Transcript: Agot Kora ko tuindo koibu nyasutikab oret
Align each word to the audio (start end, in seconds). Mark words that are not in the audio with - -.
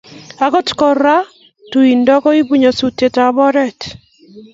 Agot 0.45 0.67
Kora 0.79 1.15
ko 1.25 1.27
tuindo 1.69 2.13
koibu 2.23 2.53
nyasutikab 2.61 3.35
oret 3.47 3.79